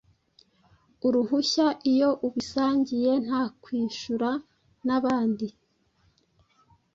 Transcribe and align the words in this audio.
Uruhushya 1.05 1.65
iyo 1.91 2.09
ubisangiye 2.27 3.11
nta 3.25 3.43
kwishura 3.63 4.29
nabandi 4.85 5.47